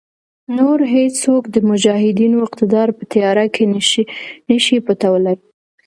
[0.57, 3.63] نور هېڅوک د مجاهدینو اقتدار په تیاره کې
[4.51, 5.37] نشي پټولای.